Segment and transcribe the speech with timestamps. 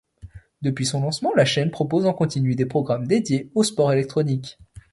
[0.63, 4.57] Depuis son lancement, la chaîne propose en continu des programmes dédiés au sport électronique.